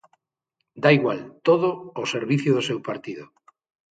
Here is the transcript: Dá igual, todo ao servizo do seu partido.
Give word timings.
Dá 0.83 0.89
igual, 0.97 1.19
todo 1.47 1.69
ao 1.97 2.05
servizo 2.13 2.49
do 2.53 2.65
seu 2.69 2.79
partido. 2.89 3.25